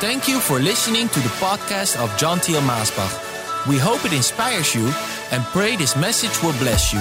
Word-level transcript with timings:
Thank 0.00 0.28
you 0.28 0.38
for 0.38 0.60
listening 0.60 1.08
to 1.08 1.18
the 1.18 1.28
podcast 1.40 2.00
of 2.00 2.16
John 2.16 2.38
Thiel 2.38 2.60
Maasbach. 2.60 3.66
We 3.66 3.78
hope 3.78 4.04
it 4.04 4.12
inspires 4.12 4.72
you 4.72 4.86
and 5.32 5.42
pray 5.46 5.74
this 5.74 5.96
message 5.96 6.40
will 6.40 6.56
bless 6.60 6.92
you. 6.92 7.00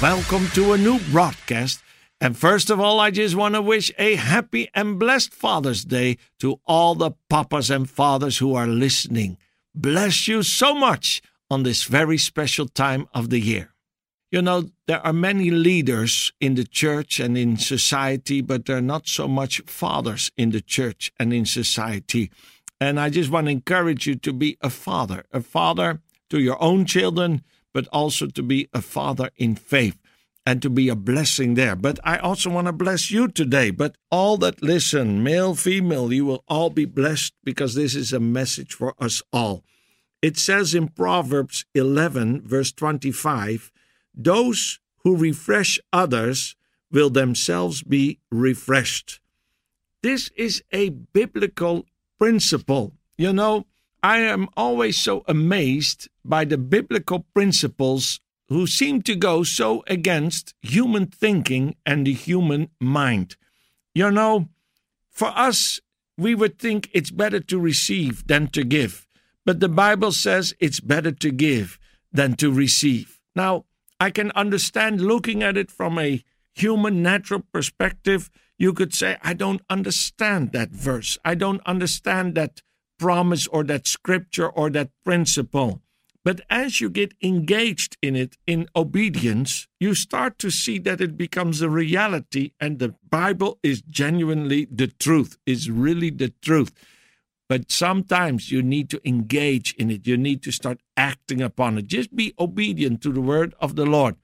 Welcome 0.00 0.46
to 0.54 0.74
a 0.74 0.78
new 0.78 1.00
broadcast. 1.10 1.82
And 2.20 2.38
first 2.38 2.70
of 2.70 2.78
all, 2.78 3.00
I 3.00 3.10
just 3.10 3.34
want 3.34 3.56
to 3.56 3.62
wish 3.62 3.90
a 3.98 4.14
happy 4.14 4.68
and 4.74 4.96
blessed 4.96 5.34
Father's 5.34 5.84
Day 5.84 6.18
to 6.38 6.60
all 6.68 6.94
the 6.94 7.10
papas 7.28 7.68
and 7.68 7.90
fathers 7.90 8.38
who 8.38 8.54
are 8.54 8.68
listening. 8.68 9.38
Bless 9.74 10.28
you 10.28 10.44
so 10.44 10.72
much 10.72 11.20
on 11.50 11.64
this 11.64 11.82
very 11.82 12.16
special 12.16 12.68
time 12.68 13.08
of 13.12 13.30
the 13.30 13.40
year. 13.40 13.74
You 14.30 14.42
know, 14.42 14.70
there 14.88 15.04
are 15.06 15.12
many 15.12 15.50
leaders 15.50 16.32
in 16.40 16.56
the 16.56 16.64
church 16.64 17.20
and 17.20 17.38
in 17.38 17.56
society, 17.56 18.40
but 18.40 18.64
there 18.64 18.78
are 18.78 18.82
not 18.82 19.06
so 19.06 19.28
much 19.28 19.60
fathers 19.66 20.32
in 20.36 20.50
the 20.50 20.60
church 20.60 21.12
and 21.18 21.32
in 21.32 21.46
society. 21.46 22.30
And 22.80 22.98
I 22.98 23.08
just 23.08 23.30
want 23.30 23.46
to 23.46 23.52
encourage 23.52 24.06
you 24.06 24.16
to 24.16 24.32
be 24.32 24.58
a 24.60 24.68
father, 24.68 25.24
a 25.32 25.40
father 25.40 26.00
to 26.30 26.40
your 26.40 26.60
own 26.60 26.86
children, 26.86 27.44
but 27.72 27.86
also 27.92 28.26
to 28.26 28.42
be 28.42 28.68
a 28.72 28.82
father 28.82 29.30
in 29.36 29.54
faith 29.54 29.96
and 30.44 30.60
to 30.62 30.70
be 30.70 30.88
a 30.88 30.96
blessing 30.96 31.54
there. 31.54 31.76
But 31.76 31.98
I 32.04 32.18
also 32.18 32.50
want 32.50 32.66
to 32.66 32.72
bless 32.72 33.10
you 33.10 33.28
today. 33.28 33.70
But 33.70 33.96
all 34.10 34.36
that 34.38 34.62
listen, 34.62 35.22
male, 35.22 35.54
female, 35.54 36.12
you 36.12 36.26
will 36.26 36.44
all 36.48 36.70
be 36.70 36.84
blessed 36.84 37.32
because 37.44 37.74
this 37.74 37.94
is 37.94 38.12
a 38.12 38.20
message 38.20 38.74
for 38.74 38.94
us 38.98 39.22
all. 39.32 39.64
It 40.20 40.36
says 40.36 40.74
in 40.74 40.88
Proverbs 40.88 41.64
11, 41.74 42.42
verse 42.42 42.72
25, 42.72 43.70
those 44.16 44.80
who 45.04 45.16
refresh 45.16 45.78
others 45.92 46.56
will 46.90 47.10
themselves 47.10 47.82
be 47.82 48.18
refreshed. 48.30 49.20
This 50.02 50.30
is 50.36 50.62
a 50.72 50.90
biblical 50.90 51.86
principle. 52.18 52.92
You 53.18 53.32
know, 53.32 53.66
I 54.02 54.18
am 54.18 54.48
always 54.56 54.98
so 54.98 55.24
amazed 55.26 56.08
by 56.24 56.44
the 56.44 56.58
biblical 56.58 57.26
principles 57.34 58.20
who 58.48 58.66
seem 58.66 59.02
to 59.02 59.16
go 59.16 59.42
so 59.42 59.82
against 59.86 60.54
human 60.62 61.06
thinking 61.06 61.74
and 61.84 62.06
the 62.06 62.12
human 62.12 62.68
mind. 62.80 63.36
You 63.94 64.10
know, 64.10 64.48
for 65.10 65.28
us, 65.28 65.80
we 66.16 66.34
would 66.34 66.58
think 66.58 66.88
it's 66.92 67.10
better 67.10 67.40
to 67.40 67.58
receive 67.58 68.26
than 68.26 68.48
to 68.48 68.64
give, 68.64 69.06
but 69.44 69.60
the 69.60 69.68
Bible 69.68 70.12
says 70.12 70.54
it's 70.60 70.80
better 70.80 71.12
to 71.12 71.30
give 71.30 71.78
than 72.12 72.36
to 72.36 72.52
receive. 72.52 73.20
Now, 73.34 73.64
I 73.98 74.10
can 74.10 74.30
understand 74.32 75.00
looking 75.00 75.42
at 75.42 75.56
it 75.56 75.70
from 75.70 75.98
a 75.98 76.22
human 76.54 77.02
natural 77.02 77.42
perspective. 77.52 78.30
You 78.58 78.72
could 78.72 78.94
say, 78.94 79.16
I 79.22 79.34
don't 79.34 79.62
understand 79.68 80.52
that 80.52 80.70
verse. 80.70 81.18
I 81.24 81.34
don't 81.34 81.62
understand 81.66 82.34
that 82.34 82.62
promise 82.98 83.46
or 83.46 83.64
that 83.64 83.86
scripture 83.86 84.48
or 84.48 84.70
that 84.70 84.90
principle. 85.04 85.82
But 86.24 86.40
as 86.50 86.80
you 86.80 86.90
get 86.90 87.14
engaged 87.22 87.96
in 88.02 88.16
it 88.16 88.36
in 88.48 88.68
obedience, 88.74 89.68
you 89.78 89.94
start 89.94 90.38
to 90.40 90.50
see 90.50 90.78
that 90.80 91.00
it 91.00 91.16
becomes 91.16 91.62
a 91.62 91.70
reality, 91.70 92.50
and 92.58 92.80
the 92.80 92.96
Bible 93.08 93.60
is 93.62 93.80
genuinely 93.80 94.66
the 94.68 94.88
truth, 94.88 95.38
is 95.46 95.70
really 95.70 96.10
the 96.10 96.32
truth. 96.42 96.72
But 97.48 97.70
sometimes 97.70 98.50
you 98.50 98.62
need 98.62 98.90
to 98.90 99.08
engage 99.08 99.74
in 99.74 99.90
it. 99.90 100.06
You 100.06 100.16
need 100.16 100.42
to 100.42 100.50
start 100.50 100.80
acting 100.96 101.40
upon 101.40 101.78
it. 101.78 101.86
Just 101.86 102.14
be 102.14 102.34
obedient 102.38 103.02
to 103.02 103.12
the 103.12 103.20
word 103.20 103.54
of 103.60 103.76
the 103.76 103.86
Lord. 103.86 104.16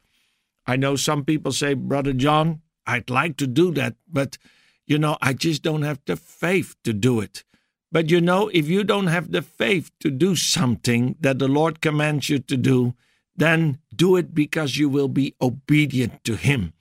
I 0.66 0.76
know 0.76 0.96
some 0.96 1.24
people 1.24 1.52
say, 1.52 1.74
Brother 1.74 2.12
John, 2.12 2.62
I'd 2.86 3.10
like 3.10 3.36
to 3.38 3.46
do 3.46 3.72
that, 3.72 3.94
but 4.10 4.38
you 4.86 4.98
know, 4.98 5.16
I 5.22 5.32
just 5.32 5.62
don't 5.62 5.82
have 5.82 6.00
the 6.06 6.16
faith 6.16 6.74
to 6.84 6.92
do 6.92 7.20
it. 7.20 7.44
But 7.92 8.10
you 8.10 8.20
know, 8.20 8.48
if 8.48 8.68
you 8.68 8.84
don't 8.84 9.08
have 9.08 9.30
the 9.30 9.42
faith 9.42 9.90
to 10.00 10.10
do 10.10 10.34
something 10.34 11.16
that 11.20 11.38
the 11.38 11.48
Lord 11.48 11.80
commands 11.80 12.28
you 12.28 12.38
to 12.40 12.56
do, 12.56 12.94
then 13.36 13.78
do 13.94 14.16
it 14.16 14.34
because 14.34 14.76
you 14.76 14.88
will 14.88 15.08
be 15.08 15.34
obedient 15.40 16.24
to 16.24 16.36
Him. 16.36 16.72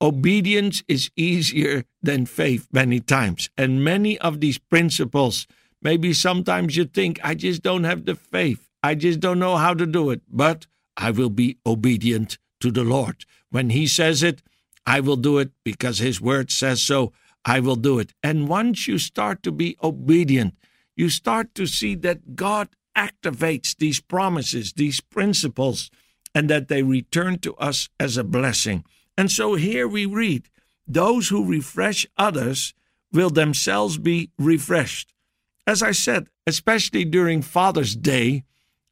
Obedience 0.00 0.82
is 0.88 1.10
easier 1.16 1.84
than 2.02 2.26
faith 2.26 2.68
many 2.72 3.00
times. 3.00 3.48
And 3.56 3.84
many 3.84 4.18
of 4.18 4.40
these 4.40 4.58
principles, 4.58 5.46
maybe 5.84 6.12
sometimes 6.12 6.76
you 6.76 6.86
think, 6.86 7.20
I 7.22 7.34
just 7.34 7.62
don't 7.62 7.84
have 7.84 8.06
the 8.06 8.16
faith. 8.16 8.68
I 8.82 8.94
just 8.94 9.20
don't 9.20 9.38
know 9.38 9.56
how 9.56 9.74
to 9.74 9.86
do 9.86 10.10
it. 10.10 10.22
But 10.28 10.66
I 10.96 11.10
will 11.10 11.30
be 11.30 11.58
obedient 11.64 12.38
to 12.60 12.70
the 12.70 12.84
Lord. 12.84 13.24
When 13.50 13.70
He 13.70 13.86
says 13.86 14.22
it, 14.22 14.42
I 14.86 15.00
will 15.00 15.16
do 15.16 15.38
it 15.38 15.52
because 15.64 15.98
His 15.98 16.20
word 16.20 16.50
says 16.50 16.82
so. 16.82 17.12
I 17.44 17.60
will 17.60 17.76
do 17.76 17.98
it. 17.98 18.12
And 18.22 18.48
once 18.48 18.88
you 18.88 18.98
start 18.98 19.42
to 19.42 19.52
be 19.52 19.76
obedient, 19.82 20.54
you 20.96 21.10
start 21.10 21.54
to 21.56 21.66
see 21.66 21.94
that 21.96 22.34
God 22.34 22.68
activates 22.96 23.76
these 23.76 24.00
promises, 24.00 24.72
these 24.72 25.00
principles, 25.00 25.90
and 26.34 26.48
that 26.50 26.68
they 26.68 26.82
return 26.82 27.38
to 27.40 27.54
us 27.56 27.88
as 28.00 28.16
a 28.16 28.24
blessing. 28.24 28.84
And 29.16 29.30
so 29.30 29.54
here 29.54 29.86
we 29.86 30.06
read 30.06 30.48
those 30.86 31.28
who 31.28 31.44
refresh 31.44 32.06
others 32.16 32.74
will 33.12 33.30
themselves 33.30 33.98
be 33.98 34.30
refreshed. 34.38 35.13
As 35.66 35.82
I 35.82 35.92
said, 35.92 36.28
especially 36.46 37.04
during 37.04 37.42
Father's 37.42 37.96
Day, 37.96 38.44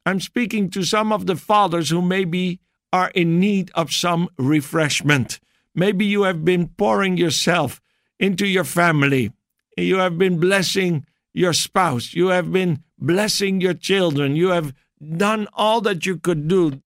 I'm 0.05 0.19
speaking 0.19 0.69
to 0.71 0.83
some 0.83 1.13
of 1.13 1.25
the 1.27 1.35
fathers 1.35 1.89
who 1.89 2.01
maybe 2.01 2.59
are 2.91 3.09
in 3.15 3.39
need 3.39 3.71
of 3.75 3.91
some 3.91 4.29
refreshment. 4.37 5.39
Maybe 5.75 6.05
you 6.05 6.23
have 6.23 6.43
been 6.43 6.67
pouring 6.67 7.17
yourself 7.17 7.81
into 8.19 8.45
your 8.47 8.63
family. 8.63 9.31
You 9.77 9.97
have 9.97 10.17
been 10.17 10.39
blessing 10.39 11.05
your 11.33 11.53
spouse. 11.53 12.13
You 12.13 12.27
have 12.27 12.51
been 12.51 12.83
blessing 12.99 13.61
your 13.61 13.73
children. 13.73 14.35
You 14.35 14.49
have 14.49 14.73
done 15.17 15.47
all 15.53 15.81
that 15.81 16.05
you 16.05 16.17
could 16.17 16.47
do 16.47 16.81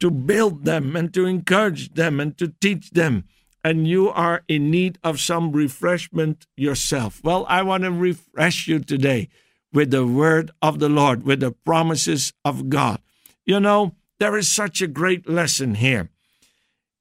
to 0.00 0.10
build 0.10 0.64
them 0.64 0.96
and 0.96 1.14
to 1.14 1.26
encourage 1.26 1.94
them 1.94 2.18
and 2.18 2.36
to 2.38 2.48
teach 2.60 2.90
them. 2.90 3.24
And 3.64 3.86
you 3.86 4.08
are 4.10 4.42
in 4.48 4.70
need 4.70 4.98
of 5.04 5.20
some 5.20 5.52
refreshment 5.52 6.46
yourself. 6.56 7.20
Well, 7.22 7.46
I 7.48 7.62
want 7.62 7.84
to 7.84 7.92
refresh 7.92 8.66
you 8.66 8.80
today 8.80 9.28
with 9.72 9.90
the 9.90 10.06
word 10.06 10.50
of 10.60 10.80
the 10.80 10.88
Lord, 10.88 11.22
with 11.22 11.40
the 11.40 11.52
promises 11.52 12.32
of 12.44 12.68
God. 12.68 13.00
You 13.46 13.60
know, 13.60 13.94
there 14.18 14.36
is 14.36 14.50
such 14.50 14.82
a 14.82 14.86
great 14.86 15.28
lesson 15.28 15.76
here. 15.76 16.10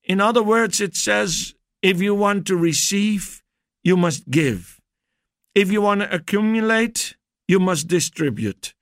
In 0.04 0.22
other 0.22 0.44
words, 0.44 0.80
it 0.80 0.96
says, 0.96 1.56
if 1.82 2.02
you 2.02 2.14
want 2.14 2.46
to 2.48 2.56
receive, 2.56 3.44
you 3.84 3.98
must 3.98 4.30
give. 4.30 4.80
If 5.56 5.72
you 5.72 5.82
want 5.82 6.02
to 6.02 6.14
accumulate, 6.14 7.16
you 7.48 7.60
must 7.60 7.88
distribute. 7.88 8.74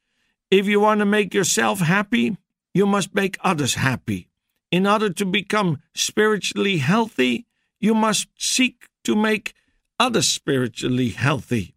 If 0.52 0.68
you 0.68 0.80
want 0.80 1.00
to 1.00 1.06
make 1.06 1.34
yourself 1.34 1.80
happy, 1.80 2.38
you 2.74 2.86
must 2.86 3.16
make 3.16 3.38
others 3.42 3.76
happy. 3.76 4.30
In 4.72 4.86
order 4.86 5.10
to 5.10 5.26
become 5.26 5.82
spiritually 5.96 6.78
healthy, 6.78 7.48
you 7.80 7.94
must 7.94 8.28
seek 8.38 8.88
to 9.04 9.16
make 9.16 9.54
others 10.00 10.28
spiritually 10.28 11.10
healthy. 11.10 11.76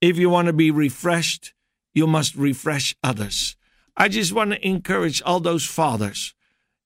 If 0.00 0.18
you 0.18 0.30
want 0.30 0.46
to 0.46 0.52
be 0.52 0.70
refreshed, 0.70 1.54
you 1.94 2.06
must 2.06 2.34
refresh 2.34 2.96
others. 3.02 3.56
I 3.96 4.08
just 4.08 4.32
want 4.32 4.52
to 4.52 4.66
encourage 4.66 5.22
all 5.22 5.40
those 5.40 5.66
fathers. 5.66 6.34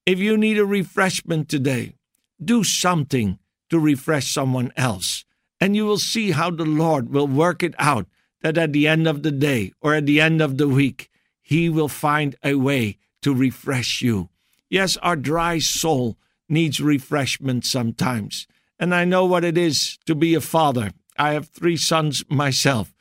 If 0.04 0.18
you 0.18 0.36
need 0.36 0.58
a 0.58 0.66
refreshment 0.66 1.48
today, 1.48 1.94
do 2.42 2.64
something 2.64 3.38
to 3.70 3.78
refresh 3.78 4.32
someone 4.32 4.72
else. 4.76 5.24
And 5.60 5.74
you 5.74 5.86
will 5.86 5.98
see 5.98 6.32
how 6.32 6.50
the 6.50 6.64
Lord 6.64 7.10
will 7.10 7.26
work 7.26 7.62
it 7.62 7.74
out 7.78 8.06
that 8.42 8.58
at 8.58 8.72
the 8.72 8.86
end 8.86 9.06
of 9.06 9.22
the 9.22 9.30
day 9.30 9.72
or 9.80 9.94
at 9.94 10.06
the 10.06 10.20
end 10.20 10.42
of 10.42 10.58
the 10.58 10.68
week, 10.68 11.08
He 11.40 11.68
will 11.68 11.88
find 11.88 12.36
a 12.44 12.54
way 12.54 12.98
to 13.22 13.34
refresh 13.34 14.02
you. 14.02 14.28
Yes, 14.68 14.96
our 14.98 15.16
dry 15.16 15.58
soul 15.58 16.18
needs 16.48 16.80
refreshment 16.80 17.64
sometimes. 17.64 18.46
And 18.78 18.94
I 18.94 19.04
know 19.04 19.24
what 19.24 19.44
it 19.44 19.56
is 19.56 19.98
to 20.06 20.14
be 20.14 20.34
a 20.34 20.40
father. 20.40 20.92
I 21.18 21.32
have 21.32 21.48
three 21.48 21.76
sons 21.76 22.24
myself. 22.28 22.92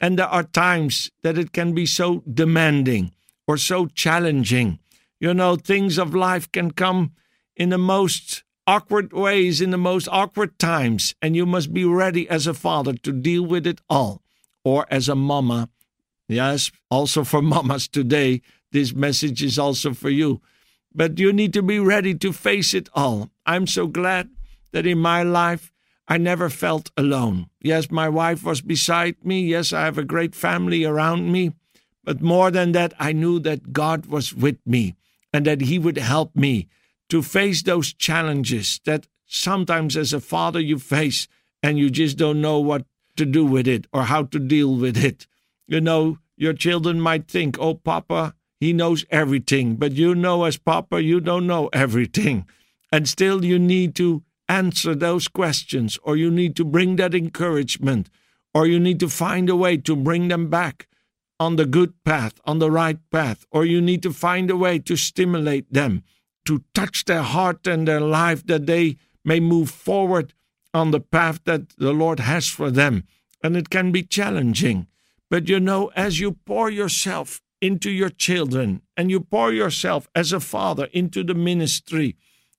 And 0.00 0.18
there 0.18 0.28
are 0.28 0.44
times 0.44 1.10
that 1.22 1.38
it 1.38 1.52
can 1.52 1.74
be 1.74 1.86
so 1.86 2.22
demanding 2.32 3.12
or 3.46 3.56
so 3.56 3.86
challenging. 3.86 4.78
You 5.18 5.34
know, 5.34 5.56
things 5.56 5.98
of 5.98 6.14
life 6.14 6.50
can 6.52 6.72
come 6.72 7.12
in 7.56 7.70
the 7.70 7.78
most 7.78 8.44
awkward 8.66 9.12
ways 9.12 9.60
in 9.60 9.70
the 9.70 9.78
most 9.78 10.08
awkward 10.10 10.58
times, 10.58 11.14
and 11.20 11.36
you 11.36 11.46
must 11.46 11.72
be 11.72 11.84
ready 11.84 12.28
as 12.28 12.46
a 12.46 12.54
father 12.54 12.94
to 12.94 13.12
deal 13.12 13.44
with 13.44 13.66
it 13.66 13.80
all. 13.88 14.22
Or 14.64 14.86
as 14.90 15.08
a 15.08 15.14
mama, 15.14 15.68
yes, 16.28 16.70
also 16.90 17.24
for 17.24 17.42
mamas 17.54 17.88
today, 17.88 18.40
this 18.72 18.94
message 18.94 19.42
is 19.42 19.58
also 19.58 19.94
for 19.94 20.10
you. 20.10 20.40
But 20.94 21.18
you 21.18 21.32
need 21.32 21.52
to 21.54 21.62
be 21.62 21.78
ready 21.78 22.14
to 22.14 22.32
face 22.32 22.72
it 22.72 22.88
all. 22.94 23.30
I'm 23.44 23.66
so 23.66 23.86
glad 23.86 24.30
that 24.74 24.86
in 24.86 24.98
my 24.98 25.22
life, 25.22 25.72
I 26.06 26.18
never 26.18 26.50
felt 26.50 26.90
alone. 26.96 27.48
Yes, 27.60 27.90
my 27.90 28.08
wife 28.08 28.44
was 28.44 28.60
beside 28.60 29.24
me. 29.24 29.40
Yes, 29.40 29.72
I 29.72 29.84
have 29.84 29.96
a 29.96 30.04
great 30.04 30.34
family 30.34 30.84
around 30.84 31.32
me. 31.32 31.52
But 32.02 32.20
more 32.20 32.50
than 32.50 32.72
that, 32.72 32.92
I 32.98 33.12
knew 33.12 33.38
that 33.40 33.72
God 33.72 34.06
was 34.06 34.34
with 34.34 34.58
me 34.66 34.96
and 35.32 35.46
that 35.46 35.62
He 35.62 35.78
would 35.78 35.96
help 35.96 36.36
me 36.36 36.68
to 37.08 37.22
face 37.22 37.62
those 37.62 37.94
challenges 37.94 38.80
that 38.84 39.06
sometimes 39.26 39.96
as 39.96 40.12
a 40.12 40.20
father 40.20 40.60
you 40.60 40.78
face 40.78 41.28
and 41.62 41.78
you 41.78 41.88
just 41.88 42.18
don't 42.18 42.42
know 42.42 42.58
what 42.58 42.84
to 43.16 43.24
do 43.24 43.46
with 43.46 43.68
it 43.68 43.86
or 43.92 44.02
how 44.02 44.24
to 44.24 44.38
deal 44.38 44.74
with 44.74 45.02
it. 45.02 45.26
You 45.66 45.80
know, 45.80 46.18
your 46.36 46.52
children 46.52 47.00
might 47.00 47.28
think, 47.28 47.58
oh, 47.60 47.74
Papa, 47.74 48.34
he 48.58 48.72
knows 48.72 49.04
everything. 49.08 49.76
But 49.76 49.92
you 49.92 50.14
know, 50.14 50.44
as 50.44 50.58
Papa, 50.58 51.00
you 51.02 51.20
don't 51.20 51.46
know 51.46 51.70
everything. 51.72 52.46
And 52.90 53.08
still, 53.08 53.44
you 53.44 53.58
need 53.58 53.94
to 53.96 54.24
answer 54.48 54.94
those 54.94 55.28
questions, 55.28 55.98
or 56.02 56.16
you 56.16 56.30
need 56.30 56.56
to 56.56 56.64
bring 56.64 56.96
that 56.96 57.14
encouragement, 57.14 58.10
or 58.52 58.66
you 58.66 58.78
need 58.78 59.00
to 59.00 59.08
find 59.08 59.48
a 59.48 59.56
way 59.56 59.76
to 59.76 59.96
bring 59.96 60.28
them 60.28 60.48
back 60.48 60.86
on 61.40 61.56
the 61.56 61.66
good 61.66 61.92
path, 62.04 62.40
on 62.44 62.58
the 62.58 62.70
right 62.70 62.98
path, 63.10 63.44
or 63.50 63.64
you 63.64 63.80
need 63.80 64.02
to 64.02 64.12
find 64.12 64.50
a 64.50 64.56
way 64.56 64.78
to 64.78 64.96
stimulate 64.96 65.72
them, 65.72 66.02
to 66.44 66.62
touch 66.74 67.04
their 67.04 67.22
heart 67.22 67.66
and 67.66 67.88
their 67.88 68.00
life 68.00 68.46
that 68.46 68.66
they 68.66 68.96
may 69.24 69.40
move 69.40 69.70
forward 69.70 70.32
on 70.72 70.90
the 70.90 71.00
path 71.00 71.40
that 71.44 71.70
the 71.76 71.92
Lord 71.92 72.20
has 72.20 72.48
for 72.48 72.70
them. 72.70 73.04
And 73.42 73.56
it 73.56 73.70
can 73.70 73.92
be 73.92 74.02
challenging. 74.02 74.86
But 75.30 75.48
you 75.48 75.60
know, 75.60 75.90
as 75.96 76.20
you 76.20 76.32
pour 76.32 76.70
yourself 76.70 77.40
into 77.60 77.90
your 77.90 78.10
children 78.10 78.82
and 78.96 79.10
you 79.10 79.20
pour 79.20 79.52
yourself 79.52 80.08
as 80.14 80.32
a 80.32 80.40
father 80.40 80.88
into 80.92 81.24
the 81.24 81.34
ministry, 81.34 82.16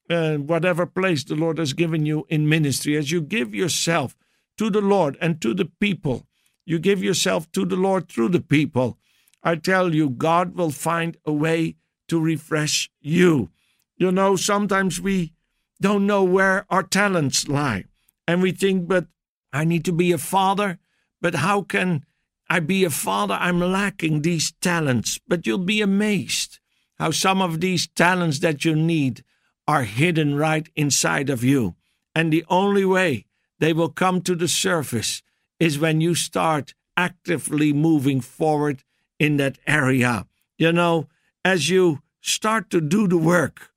uh, 0.09 0.35
whatever 0.35 0.85
place 0.85 1.23
the 1.23 1.35
Lord 1.35 1.57
has 1.57 1.73
given 1.73 2.05
you 2.05 2.25
in 2.29 2.49
ministry, 2.49 2.95
as 2.95 3.11
you 3.11 3.21
give 3.21 3.55
yourself 3.55 4.15
to 4.57 4.69
the 4.69 4.81
Lord 4.81 5.17
and 5.19 5.41
to 5.41 5.53
the 5.53 5.65
people, 5.79 6.27
you 6.65 6.79
give 6.79 7.03
yourself 7.03 7.51
to 7.51 7.65
the 7.65 7.75
Lord 7.75 8.09
through 8.09 8.29
the 8.29 8.41
people. 8.41 8.97
I 9.43 9.55
tell 9.55 9.93
you, 9.93 10.09
God 10.09 10.55
will 10.55 10.71
find 10.71 11.17
a 11.25 11.33
way 11.33 11.75
to 12.07 12.19
refresh 12.19 12.89
you. 13.01 13.51
You 13.97 14.11
know, 14.11 14.35
sometimes 14.35 14.99
we 14.99 15.33
don't 15.81 16.07
know 16.07 16.23
where 16.23 16.65
our 16.69 16.83
talents 16.83 17.47
lie. 17.47 17.85
And 18.27 18.41
we 18.41 18.51
think, 18.51 18.87
but 18.87 19.05
I 19.53 19.63
need 19.63 19.85
to 19.85 19.91
be 19.91 20.11
a 20.11 20.17
father. 20.17 20.79
But 21.21 21.35
how 21.35 21.61
can 21.61 22.05
I 22.49 22.59
be 22.59 22.83
a 22.83 22.89
father? 22.89 23.35
I'm 23.39 23.59
lacking 23.59 24.21
these 24.21 24.53
talents. 24.61 25.19
But 25.27 25.45
you'll 25.45 25.59
be 25.59 25.81
amazed 25.81 26.59
how 26.97 27.11
some 27.11 27.41
of 27.41 27.61
these 27.61 27.87
talents 27.87 28.39
that 28.39 28.65
you 28.65 28.75
need 28.75 29.23
are 29.67 29.83
hidden 29.83 30.35
right 30.35 30.69
inside 30.75 31.29
of 31.29 31.43
you. 31.43 31.75
And 32.13 32.31
the 32.31 32.45
only 32.49 32.85
way 32.85 33.25
they 33.59 33.73
will 33.73 33.89
come 33.89 34.21
to 34.21 34.35
the 34.35 34.47
surface 34.47 35.21
is 35.59 35.79
when 35.79 36.01
you 36.01 36.15
start 36.15 36.73
actively 36.97 37.73
moving 37.73 38.21
forward 38.21 38.83
in 39.19 39.37
that 39.37 39.57
area. 39.67 40.27
You 40.57 40.71
know, 40.71 41.07
as 41.43 41.69
you 41.69 42.01
start 42.21 42.69
to 42.69 42.81
do 42.81 43.07
the 43.07 43.17
work, 43.17 43.71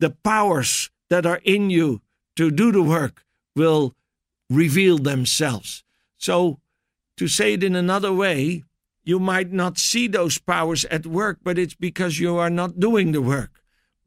the 0.00 0.10
powers 0.10 0.90
that 1.10 1.26
are 1.26 1.40
in 1.44 1.70
you 1.70 2.02
to 2.36 2.50
do 2.50 2.72
the 2.72 2.82
work 2.82 3.24
will 3.54 3.94
reveal 4.50 4.98
themselves. 4.98 5.84
So, 6.18 6.60
to 7.16 7.28
say 7.28 7.54
it 7.54 7.62
in 7.62 7.76
another 7.76 8.12
way, 8.12 8.64
you 9.04 9.18
might 9.18 9.52
not 9.52 9.78
see 9.78 10.08
those 10.08 10.38
powers 10.38 10.84
at 10.86 11.06
work, 11.06 11.38
but 11.42 11.58
it's 11.58 11.74
because 11.74 12.18
you 12.18 12.36
are 12.36 12.50
not 12.50 12.80
doing 12.80 13.12
the 13.12 13.22
work. 13.22 13.53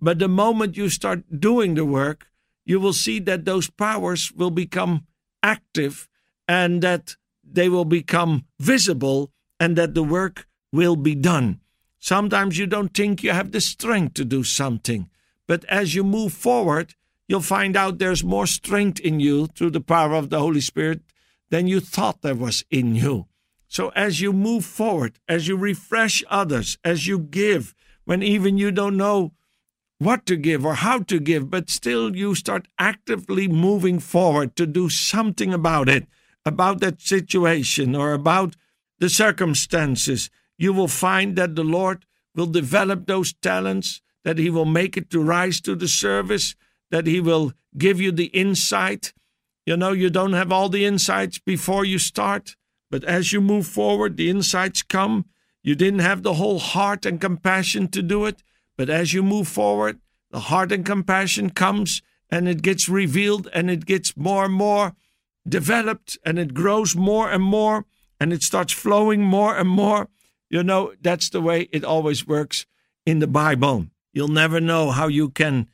But 0.02 0.20
the 0.20 0.28
moment 0.28 0.78
you 0.78 0.90
start 0.90 1.40
doing 1.40 1.74
the 1.74 1.86
work, 1.86 2.28
you 2.66 2.80
will 2.80 2.94
see 2.94 3.20
that 3.20 3.46
those 3.46 3.70
powers 3.70 4.32
will 4.32 4.52
become 4.52 5.08
active 5.42 6.08
and 6.48 6.82
that 6.84 7.16
they 7.44 7.70
will 7.70 7.86
become 7.86 8.46
visible 8.60 9.32
and 9.60 9.76
that 9.78 9.94
the 9.94 10.04
work 10.04 10.48
will 10.72 10.96
be 10.96 11.16
done. 11.16 11.62
Sometimes 12.00 12.58
you 12.58 12.68
don't 12.68 12.94
think 12.94 13.24
you 13.24 13.32
have 13.32 13.52
the 13.52 13.62
strength 13.62 14.14
to 14.16 14.26
do 14.26 14.44
something, 14.44 15.10
but 15.48 15.66
as 15.66 15.96
you 15.96 16.04
move 16.04 16.34
forward, 16.34 16.94
you'll 17.28 17.42
find 17.42 17.76
out 17.76 17.98
there's 17.98 18.24
more 18.24 18.48
strength 18.48 19.00
in 19.00 19.20
you 19.20 19.48
through 19.48 19.72
the 19.72 19.82
power 19.82 20.14
of 20.14 20.30
the 20.30 20.40
Holy 20.40 20.62
Spirit 20.62 21.02
than 21.50 21.68
you 21.68 21.80
thought 21.80 22.22
there 22.22 22.36
was 22.36 22.64
in 22.70 22.96
you. 22.96 23.28
So 23.68 23.90
as 23.90 24.22
you 24.22 24.32
move 24.32 24.66
forward, 24.66 25.20
as 25.28 25.48
you 25.48 25.58
refresh 25.58 26.24
others, 26.30 26.78
as 26.84 27.08
you 27.08 27.20
give, 27.20 27.74
when 28.06 28.24
even 28.24 28.58
you 28.58 28.72
don't 28.72 28.96
know 28.96 29.34
what 30.00 30.26
to 30.26 30.36
give 30.36 30.66
or 30.66 30.76
how 30.76 31.00
to 31.00 31.20
give, 31.20 31.50
but 31.50 31.70
still 31.70 32.16
you 32.16 32.36
start 32.36 32.68
actively 32.78 33.48
moving 33.48 34.00
forward 34.00 34.56
to 34.56 34.66
do 34.66 34.90
something 34.90 35.54
about 35.54 35.90
it, 35.90 36.08
about 36.46 36.80
that 36.82 37.02
situation 37.02 37.96
or 37.96 38.14
about 38.14 38.56
the 39.00 39.10
circumstances, 39.10 40.30
you 40.58 40.74
will 40.74 40.88
find 40.88 41.36
that 41.36 41.56
the 41.56 41.64
Lord 41.64 42.06
will 42.36 42.48
develop 42.48 43.06
those 43.06 43.34
talents, 43.42 44.02
that 44.24 44.38
He 44.38 44.50
will 44.50 44.66
make 44.66 44.98
it 44.98 45.10
to 45.12 45.22
rise 45.22 45.62
to 45.62 45.76
the 45.76 45.88
service, 45.88 46.56
that 46.92 47.08
He 47.08 47.20
will 47.20 47.54
give 47.78 48.00
you 48.00 48.12
the 48.12 48.26
insight. 48.26 49.14
You 49.66 49.78
know, 49.78 49.92
you 49.92 50.10
don't 50.10 50.34
have 50.34 50.52
all 50.52 50.70
the 50.70 50.86
insights 50.86 51.40
before 51.40 51.86
you 51.86 52.00
start, 52.00 52.56
but 52.90 53.04
as 53.04 53.34
you 53.34 53.42
move 53.42 53.68
forward, 53.68 54.18
the 54.18 54.30
insights 54.30 54.82
come. 54.82 55.26
You 55.62 55.76
didn't 55.76 56.00
have 56.00 56.24
the 56.24 56.36
whole 56.36 56.60
heart 56.60 57.06
and 57.06 57.20
compassion 57.20 57.90
to 57.90 58.02
do 58.02 58.26
it, 58.26 58.42
but 58.78 58.90
as 58.90 59.14
you 59.14 59.24
move 59.24 59.48
forward, 59.48 60.00
the 60.32 60.40
heart 60.40 60.72
and 60.72 60.86
compassion 60.86 61.50
comes 61.50 62.02
and 62.30 62.48
it 62.48 62.62
gets 62.62 62.88
revealed 62.88 63.50
and 63.54 63.70
it 63.70 63.86
gets 63.86 64.16
more 64.16 64.46
and 64.46 64.54
more 64.54 64.94
developed 65.48 66.18
and 66.26 66.38
it 66.38 66.54
grows 66.54 66.96
more 66.96 67.30
and 67.30 67.44
more 67.44 67.86
and 68.20 68.34
it 68.34 68.44
starts 68.44 68.74
flowing 68.74 69.22
more 69.22 69.58
and 69.58 69.70
more. 69.70 70.08
You 70.50 70.64
know, 70.64 70.94
that's 71.02 71.30
the 71.30 71.42
way 71.42 71.70
it 71.72 71.84
always 71.84 72.28
works 72.28 72.66
in 73.06 73.20
the 73.20 73.28
Bible. 73.28 73.88
You'll 74.14 74.28
never 74.28 74.60
know 74.60 74.92
how 74.92 75.08
you 75.08 75.30
can 75.30 75.68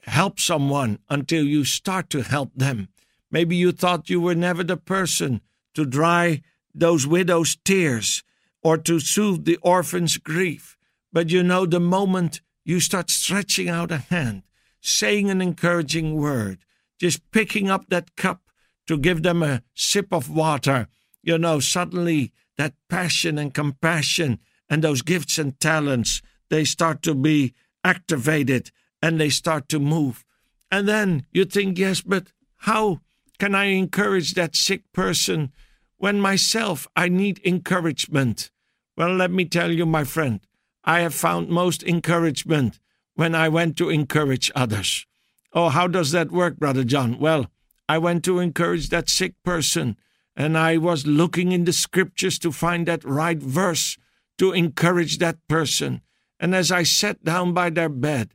help 0.00 0.38
someone 0.38 0.98
until 1.08 1.44
you 1.44 1.64
start 1.64 2.10
to 2.10 2.22
help 2.22 2.50
them. 2.54 2.88
Maybe 3.30 3.56
you 3.56 3.72
thought 3.72 4.10
you 4.10 4.20
were 4.20 4.34
never 4.34 4.62
the 4.62 4.76
person 4.76 5.40
to 5.74 5.84
dry 5.84 6.42
those 6.74 7.06
widows' 7.06 7.56
tears 7.64 8.22
or 8.62 8.78
to 8.78 9.00
soothe 9.00 9.44
the 9.44 9.58
orphan's 9.62 10.16
grief. 10.18 10.76
But 11.14 11.30
you 11.30 11.44
know, 11.44 11.64
the 11.64 11.78
moment 11.78 12.40
you 12.64 12.80
start 12.80 13.08
stretching 13.08 13.68
out 13.68 13.92
a 13.92 13.98
hand, 13.98 14.42
saying 14.80 15.30
an 15.30 15.40
encouraging 15.40 16.16
word, 16.16 16.58
just 16.98 17.30
picking 17.30 17.70
up 17.70 17.88
that 17.88 18.16
cup 18.16 18.42
to 18.88 18.98
give 18.98 19.22
them 19.22 19.40
a 19.40 19.62
sip 19.74 20.12
of 20.12 20.28
water, 20.28 20.88
you 21.22 21.38
know, 21.38 21.60
suddenly 21.60 22.32
that 22.58 22.74
passion 22.90 23.38
and 23.38 23.54
compassion 23.54 24.40
and 24.68 24.82
those 24.82 25.02
gifts 25.02 25.38
and 25.38 25.60
talents, 25.60 26.20
they 26.50 26.64
start 26.64 27.00
to 27.02 27.14
be 27.14 27.54
activated 27.84 28.72
and 29.00 29.20
they 29.20 29.30
start 29.30 29.68
to 29.68 29.78
move. 29.78 30.24
And 30.68 30.88
then 30.88 31.26
you 31.30 31.44
think, 31.44 31.78
yes, 31.78 32.00
but 32.00 32.32
how 32.56 33.02
can 33.38 33.54
I 33.54 33.66
encourage 33.66 34.34
that 34.34 34.56
sick 34.56 34.82
person 34.92 35.52
when 35.96 36.20
myself 36.20 36.88
I 36.96 37.08
need 37.08 37.40
encouragement? 37.44 38.50
Well, 38.96 39.14
let 39.14 39.30
me 39.30 39.44
tell 39.44 39.70
you, 39.70 39.86
my 39.86 40.02
friend, 40.02 40.40
I 40.84 41.00
have 41.00 41.14
found 41.14 41.48
most 41.48 41.82
encouragement 41.82 42.78
when 43.14 43.34
I 43.34 43.48
went 43.48 43.76
to 43.78 43.88
encourage 43.88 44.50
others. 44.54 45.06
Oh, 45.52 45.70
how 45.70 45.86
does 45.86 46.10
that 46.10 46.30
work, 46.30 46.58
Brother 46.58 46.84
John? 46.84 47.18
Well, 47.18 47.46
I 47.88 47.98
went 47.98 48.24
to 48.24 48.38
encourage 48.38 48.90
that 48.90 49.08
sick 49.08 49.34
person, 49.44 49.96
and 50.36 50.58
I 50.58 50.76
was 50.76 51.06
looking 51.06 51.52
in 51.52 51.64
the 51.64 51.72
scriptures 51.72 52.38
to 52.40 52.52
find 52.52 52.86
that 52.86 53.04
right 53.04 53.38
verse 53.38 53.96
to 54.38 54.52
encourage 54.52 55.18
that 55.18 55.38
person. 55.48 56.02
And 56.38 56.54
as 56.54 56.70
I 56.70 56.82
sat 56.82 57.24
down 57.24 57.54
by 57.54 57.70
their 57.70 57.88
bed, 57.88 58.34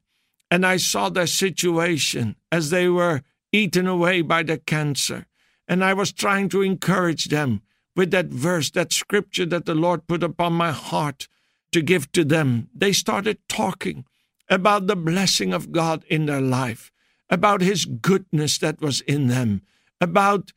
and 0.50 0.65
I 0.65 0.77
saw 0.77 1.10
their 1.10 1.27
situation 1.27 2.36
as 2.51 2.70
they 2.70 2.88
were 2.88 3.22
eaten 3.51 3.86
away 3.86 4.22
by 4.22 4.44
the 4.44 4.58
cancer, 4.58 5.27
and 5.68 5.84
I 5.84 5.94
was 5.94 6.12
trying 6.12 6.50
to 6.50 6.63
encourage 6.63 7.25
them 7.25 7.62
with 7.96 8.10
that 8.12 8.27
verse, 8.27 8.72
that 8.72 8.94
scripture 8.94 9.46
that 9.48 9.65
the 9.65 9.75
Lord 9.75 10.08
put 10.08 10.24
upon 10.24 10.53
my 10.53 10.72
heart 10.72 11.27
to 11.71 11.81
give 11.81 12.11
to 12.13 12.23
them, 12.23 12.69
they 12.73 12.93
started 12.93 13.38
talking 13.47 14.05
about 14.49 14.88
the 14.88 14.95
blessing 14.95 15.53
of 15.53 15.71
God 15.71 16.03
in 16.09 16.25
their 16.25 16.41
life 16.41 16.91
about 17.29 17.61
his 17.61 17.85
goodness 17.85 18.57
that 18.57 18.81
was 18.81 19.01
in 19.01 19.27
them, 19.27 19.61
about 20.01 20.51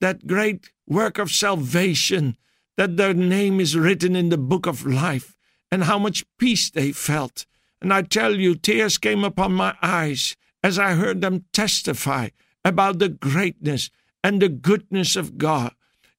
that 0.00 0.26
great 0.26 0.72
work 0.86 1.18
of 1.18 1.30
salvation, 1.30 2.36
that 2.76 2.96
their 2.96 3.14
name 3.14 3.60
is 3.60 3.76
written 3.76 4.16
in 4.16 4.28
the 4.28 4.38
book 4.38 4.66
of 4.66 4.84
life, 4.84 5.36
and 5.70 5.84
how 5.84 5.98
much 5.98 6.24
peace 6.38 6.70
they 6.70 6.92
felt. 6.92 7.46
And 7.80 7.92
I 7.92 8.02
tell 8.02 8.34
you, 8.34 8.54
tears 8.54 8.98
came 8.98 9.24
upon 9.24 9.52
my 9.52 9.74
eyes 9.82 10.36
as 10.62 10.78
I 10.78 10.94
heard 10.94 11.20
them 11.20 11.44
testify 11.52 12.30
about 12.64 12.98
the 12.98 13.08
greatness 13.08 13.90
and 14.24 14.42
the 14.42 14.48
goodness 14.48 15.14
of 15.14 15.38
God 15.38 15.72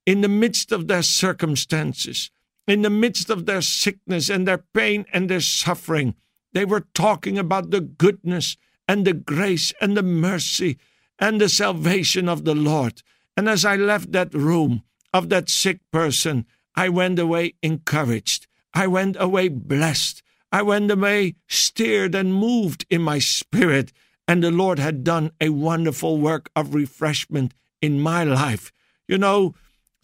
in 0.05 0.21
the 0.21 0.29
midst 0.29 0.71
of 0.71 0.87
their 0.87 1.03
circumstances, 1.03 2.31
in 2.67 2.81
the 2.81 2.89
midst 2.89 3.29
of 3.29 3.45
their 3.45 3.61
sickness 3.61 4.29
and 4.29 4.47
their 4.47 4.57
pain 4.57 5.05
and 5.13 5.29
their 5.29 5.41
suffering. 5.41 6.15
They 6.53 6.65
were 6.65 6.87
talking 6.93 7.37
about 7.37 7.71
the 7.71 7.81
goodness 7.81 8.57
and 8.87 9.05
the 9.05 9.13
grace 9.13 9.73
and 9.81 9.95
the 9.95 10.03
mercy 10.03 10.77
and 11.19 11.39
the 11.39 11.49
salvation 11.49 12.27
of 12.27 12.45
the 12.45 12.55
Lord. 12.55 13.01
And 13.35 13.47
as 13.47 13.65
I 13.65 13.75
left 13.75 14.11
that 14.11 14.33
room 14.33 14.83
of 15.13 15.29
that 15.29 15.49
sick 15.49 15.79
person, 15.91 16.45
I 16.75 16.89
went 16.89 17.19
away 17.19 17.55
encouraged. 17.63 18.47
I 18.73 18.87
went 18.87 19.17
away 19.19 19.47
blessed. 19.47 20.21
I 20.51 20.61
went 20.61 20.91
away 20.91 21.35
stirred 21.47 22.15
and 22.15 22.33
moved 22.33 22.85
in 22.89 23.01
my 23.01 23.19
spirit. 23.19 23.93
And 24.27 24.43
the 24.43 24.51
Lord 24.51 24.77
had 24.77 25.03
done 25.03 25.31
a 25.39 25.49
wonderful 25.49 26.17
work 26.17 26.49
of 26.55 26.75
refreshment 26.75 27.53
in 27.81 27.99
my 27.99 28.23
life. 28.23 28.71
You 29.07 29.17
know, 29.17 29.55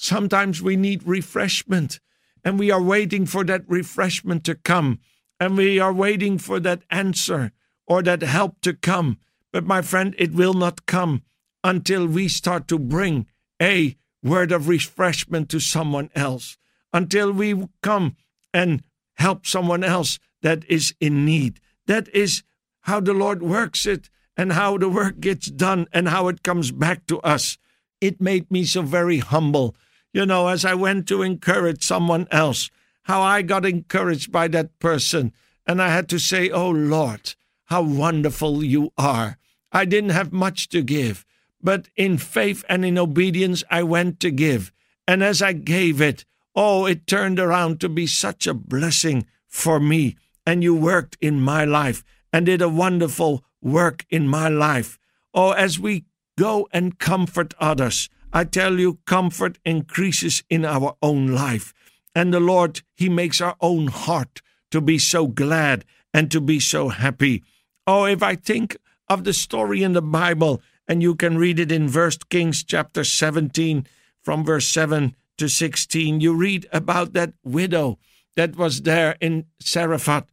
Sometimes 0.03 0.61
we 0.61 0.75
need 0.75 1.07
refreshment, 1.07 2.01
and 2.43 2.59
we 2.59 2.71
are 2.71 2.81
waiting 2.81 3.25
for 3.25 3.43
that 3.43 3.63
refreshment 3.67 4.43
to 4.45 4.55
come, 4.55 4.99
and 5.39 5.57
we 5.57 5.79
are 5.79 5.93
waiting 5.93 6.37
for 6.37 6.59
that 6.59 6.83
answer 6.89 7.51
or 7.87 8.01
that 8.03 8.21
help 8.21 8.61
to 8.61 8.73
come. 8.73 9.17
But 9.51 9.65
my 9.65 9.81
friend, 9.81 10.15
it 10.17 10.33
will 10.33 10.53
not 10.53 10.85
come 10.85 11.23
until 11.63 12.07
we 12.07 12.27
start 12.27 12.67
to 12.67 12.79
bring 12.79 13.27
a 13.61 13.95
word 14.21 14.51
of 14.51 14.67
refreshment 14.67 15.49
to 15.49 15.59
someone 15.59 16.09
else, 16.15 16.57
until 16.91 17.31
we 17.31 17.67
come 17.81 18.15
and 18.53 18.83
help 19.15 19.45
someone 19.45 19.83
else 19.83 20.19
that 20.41 20.63
is 20.69 20.93
in 20.99 21.25
need. 21.25 21.59
That 21.87 22.07
is 22.13 22.43
how 22.81 22.99
the 22.99 23.13
Lord 23.13 23.41
works 23.41 23.85
it 23.85 24.09
and 24.35 24.53
how 24.53 24.77
the 24.77 24.89
work 24.89 25.19
gets 25.19 25.47
done 25.47 25.87
and 25.93 26.09
how 26.09 26.27
it 26.27 26.43
comes 26.43 26.71
back 26.71 27.05
to 27.07 27.19
us. 27.21 27.57
It 28.01 28.19
made 28.19 28.49
me 28.51 28.65
so 28.65 28.81
very 28.81 29.19
humble. 29.19 29.75
You 30.13 30.27
know, 30.27 30.47
as 30.47 30.63
I 30.63 30.75
went 30.75 31.07
to 31.07 31.23
encourage 31.23 31.83
someone 31.83 32.27
else, 32.29 32.69
how 33.03 33.21
I 33.21 33.41
got 33.41 33.65
encouraged 33.65 34.31
by 34.31 34.47
that 34.49 34.77
person. 34.79 35.33
And 35.65 35.81
I 35.81 35.89
had 35.89 36.07
to 36.09 36.19
say, 36.19 36.49
Oh 36.49 36.69
Lord, 36.69 37.33
how 37.65 37.81
wonderful 37.81 38.63
you 38.63 38.93
are. 38.97 39.37
I 39.71 39.85
didn't 39.85 40.11
have 40.11 40.31
much 40.31 40.69
to 40.69 40.83
give, 40.83 41.25
but 41.61 41.89
in 41.95 42.19
faith 42.19 42.63
and 42.69 42.85
in 42.85 42.97
obedience, 42.97 43.63
I 43.71 43.81
went 43.81 44.19
to 44.19 44.29
give. 44.29 44.71
And 45.07 45.23
as 45.23 45.41
I 45.41 45.53
gave 45.53 45.99
it, 45.99 46.25
oh, 46.55 46.85
it 46.85 47.07
turned 47.07 47.39
around 47.39 47.81
to 47.81 47.89
be 47.89 48.05
such 48.05 48.45
a 48.45 48.53
blessing 48.53 49.25
for 49.47 49.79
me. 49.79 50.15
And 50.45 50.63
you 50.63 50.75
worked 50.75 51.17
in 51.21 51.41
my 51.41 51.65
life 51.65 52.03
and 52.31 52.45
did 52.45 52.61
a 52.61 52.69
wonderful 52.69 53.43
work 53.61 54.05
in 54.09 54.27
my 54.27 54.47
life. 54.47 54.99
Oh, 55.33 55.51
as 55.51 55.79
we 55.79 56.05
go 56.37 56.67
and 56.71 56.99
comfort 56.99 57.53
others, 57.59 58.09
I 58.33 58.43
tell 58.43 58.79
you, 58.79 58.99
comfort 59.05 59.59
increases 59.63 60.43
in 60.49 60.65
our 60.65 60.97
own 61.01 61.27
life. 61.27 61.73
And 62.15 62.33
the 62.33 62.39
Lord, 62.39 62.81
He 62.95 63.07
makes 63.07 63.39
our 63.39 63.55
own 63.61 63.87
heart 63.87 64.41
to 64.71 64.81
be 64.81 64.97
so 64.97 65.27
glad 65.27 65.85
and 66.13 66.29
to 66.31 66.41
be 66.41 66.59
so 66.59 66.89
happy. 66.89 67.43
Oh, 67.85 68.05
if 68.05 68.23
I 68.23 68.35
think 68.35 68.77
of 69.07 69.23
the 69.23 69.33
story 69.33 69.83
in 69.83 69.93
the 69.93 70.01
Bible, 70.01 70.61
and 70.87 71.01
you 71.01 71.15
can 71.15 71.37
read 71.37 71.59
it 71.59 71.71
in 71.71 71.87
First 71.87 72.29
Kings 72.29 72.63
chapter 72.63 73.03
17 73.03 73.87
from 74.21 74.43
verse 74.43 74.67
7 74.67 75.15
to 75.37 75.47
16, 75.47 76.19
you 76.19 76.33
read 76.33 76.67
about 76.73 77.13
that 77.13 77.33
widow 77.43 77.99
that 78.35 78.55
was 78.55 78.81
there 78.81 79.15
in 79.21 79.45
Zarephath 79.61 80.25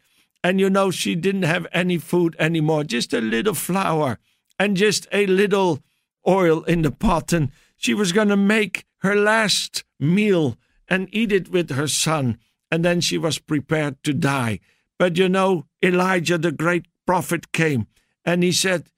and 0.42 0.58
you 0.58 0.70
know, 0.70 0.90
she 0.90 1.14
didn't 1.14 1.42
have 1.42 1.66
any 1.72 1.98
food 1.98 2.34
anymore, 2.38 2.84
just 2.84 3.12
a 3.12 3.20
little 3.20 3.54
flour 3.54 4.18
and 4.58 4.76
just 4.76 5.06
a 5.12 5.26
little 5.26 5.80
oil 6.26 6.62
in 6.64 6.82
the 6.82 6.90
pot. 6.90 7.32
And 7.32 7.50
she 7.80 7.94
was 7.94 8.12
going 8.12 8.28
to 8.28 8.36
make 8.36 8.84
her 8.98 9.16
last 9.16 9.84
meal 9.98 10.58
and 10.86 11.08
eat 11.12 11.32
it 11.32 11.50
with 11.50 11.70
her 11.70 11.88
son. 11.88 12.38
And 12.70 12.84
then 12.84 13.00
she 13.00 13.16
was 13.16 13.38
prepared 13.38 14.02
to 14.02 14.12
die. 14.12 14.60
But 14.98 15.16
you 15.16 15.30
know, 15.30 15.64
Elijah, 15.82 16.36
the 16.36 16.52
great 16.52 16.84
prophet, 17.06 17.52
came 17.52 17.86
and 18.22 18.42
he 18.42 18.52
said, 18.52 18.90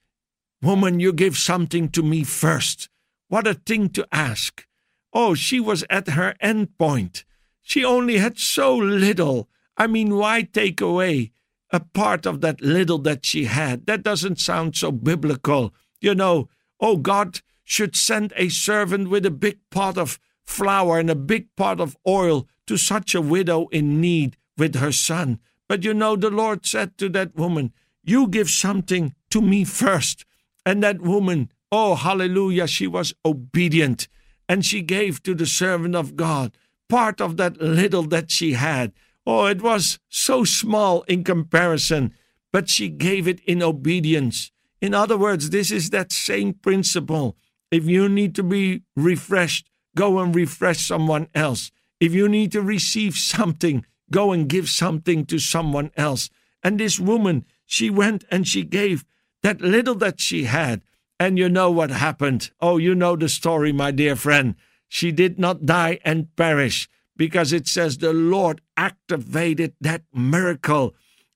Woman, 0.61 0.99
you 0.99 1.13
give 1.13 1.37
something 1.37 1.91
to 1.91 2.03
me 2.03 2.25
first. 2.25 2.89
What 3.29 3.47
a 3.47 3.55
thing 3.55 3.89
to 3.91 4.07
ask. 4.11 4.67
Oh, 5.13 5.35
she 5.35 5.61
was 5.61 5.85
at 5.89 6.09
her 6.09 6.35
end 6.41 6.77
point. 6.77 7.25
She 7.61 7.85
only 7.85 8.19
had 8.19 8.37
so 8.37 8.75
little. 8.75 9.49
I 9.77 9.87
mean, 9.87 10.17
why 10.17 10.43
take 10.43 10.81
away 10.81 11.31
a 11.71 11.79
part 11.79 12.27
of 12.27 12.41
that 12.41 12.61
little 12.61 12.99
that 12.99 13.25
she 13.25 13.45
had? 13.45 13.87
That 13.87 14.03
doesn't 14.03 14.41
sound 14.41 14.75
so 14.75 14.91
biblical. 14.91 15.73
You 16.01 16.17
know, 16.17 16.49
oh, 16.81 16.97
God 16.97 17.43
should 17.65 17.97
send 17.97 18.33
a 18.37 18.49
servant 18.49 19.09
with 19.11 19.25
a 19.27 19.31
big 19.31 19.59
pot 19.71 19.97
of 19.97 20.19
flour 20.45 20.99
and 20.99 21.11
a 21.11 21.15
big 21.15 21.55
pot 21.57 21.81
of 21.81 21.97
oil 22.07 22.49
to 22.67 22.77
such 22.77 23.15
a 23.15 23.21
widow 23.21 23.69
in 23.69 24.01
need 24.01 24.37
with 24.57 24.77
her 24.77 24.93
son. 24.93 25.39
But 25.69 25.85
you 25.85 25.95
know, 25.95 26.17
the 26.17 26.31
Lord 26.31 26.67
said 26.67 26.99
to 26.99 27.09
that 27.11 27.37
woman, 27.37 27.73
You 28.03 28.29
give 28.29 28.51
something 28.51 29.15
to 29.31 29.41
me 29.41 29.65
first. 29.65 30.25
And 30.65 30.83
that 30.83 31.01
woman, 31.01 31.51
oh, 31.71 31.95
hallelujah, 31.95 32.67
she 32.67 32.87
was 32.87 33.15
obedient. 33.25 34.09
And 34.49 34.65
she 34.65 34.83
gave 34.83 35.23
to 35.23 35.35
the 35.35 35.47
servant 35.47 35.97
of 35.97 36.17
God 36.17 36.53
part 36.93 37.23
of 37.23 37.39
that 37.39 37.59
little 37.59 38.03
that 38.03 38.31
she 38.31 38.53
had. 38.53 38.93
Oh, 39.27 39.47
it 39.47 39.63
was 39.63 39.99
so 40.11 40.45
small 40.45 41.03
in 41.03 41.25
comparison, 41.25 42.13
but 42.53 42.69
she 42.69 42.91
gave 42.91 43.27
it 43.27 43.41
in 43.47 43.63
obedience. 43.63 44.53
In 44.83 44.93
other 44.93 45.17
words, 45.17 45.49
this 45.49 45.71
is 45.71 45.89
that 45.89 46.13
same 46.13 46.53
principle. 46.53 47.39
If 47.73 47.87
you 47.87 48.07
need 48.09 48.35
to 48.35 48.43
be 48.43 48.83
refreshed, 48.95 49.71
go 49.97 50.19
and 50.19 50.35
refresh 50.35 50.87
someone 50.87 51.29
else. 51.35 51.73
If 51.99 52.13
you 52.13 52.29
need 52.29 52.53
to 52.53 52.61
receive 52.61 53.15
something, 53.15 53.87
go 54.11 54.31
and 54.31 54.47
give 54.47 54.69
something 54.69 55.25
to 55.27 55.39
someone 55.39 55.91
else. 55.97 56.29
And 56.63 56.79
this 56.79 57.01
woman, 57.01 57.47
she 57.65 57.89
went 57.89 58.25
and 58.31 58.47
she 58.47 58.63
gave 58.63 59.07
that 59.43 59.63
little 59.63 59.95
that 59.97 60.21
she 60.21 60.45
had. 60.45 60.83
And 61.19 61.39
you 61.39 61.49
know 61.49 61.71
what 61.71 61.91
happened. 61.91 62.51
Oh, 62.61 62.77
you 62.77 62.95
know 62.95 63.17
the 63.17 63.31
story, 63.31 63.73
my 63.73 63.91
dear 63.91 64.17
friend. 64.17 64.55
She 64.87 65.11
did 65.11 65.39
not 65.39 65.65
die 65.65 65.99
and 66.05 66.35
perish 66.37 66.91
because 67.17 67.55
it 67.55 67.67
says 67.67 67.97
the 67.97 68.13
Lord 68.13 68.61
activated 68.77 69.73
that 69.81 70.03
miracle 70.13 70.95